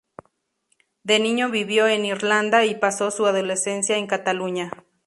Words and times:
De 1.03 1.19
niño 1.19 1.51
vivió 1.51 1.85
en 1.87 2.05
Irlanda, 2.05 2.65
y 2.65 2.73
pasó 2.73 3.11
su 3.11 3.27
adolescencia 3.27 3.97
en 3.97 4.07
Cataluña. 4.07 4.71